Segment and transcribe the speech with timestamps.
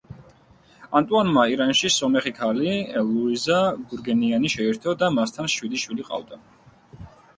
[0.99, 2.73] ანტუანმა ირანში სომეხი ქალი,
[3.11, 3.61] ლუიზე
[3.93, 6.41] გურგენიანი შეირთო და მასთან შვიდი შვილი ჰყავდა.